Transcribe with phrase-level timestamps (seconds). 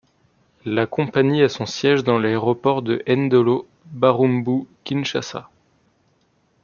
[0.65, 5.51] La compagnie a son siège dans l'aéroport de Ndolo, Barumbu, Kinshasa.